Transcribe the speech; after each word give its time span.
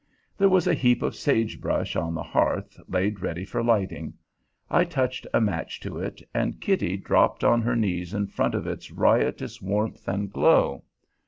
There 0.35 0.49
was 0.49 0.65
a 0.65 0.73
heap 0.73 1.03
of 1.03 1.15
sage 1.15 1.61
brush 1.61 1.95
on 1.95 2.15
the 2.15 2.23
hearth 2.23 2.79
laid 2.87 3.21
ready 3.21 3.45
for 3.45 3.63
lighting. 3.63 4.15
I 4.67 4.83
touched 4.83 5.27
a 5.31 5.39
match 5.39 5.79
to 5.81 5.99
it, 5.99 6.23
and 6.33 6.59
Kitty 6.59 6.97
dropped 6.97 7.43
on 7.43 7.61
her 7.61 7.75
knees 7.75 8.11
in 8.11 8.25
front 8.25 8.55
of 8.55 8.65
its 8.65 8.89
riotous 8.89 9.61
warmth 9.61 10.07
and 10.07 10.33
glow. 10.33 10.85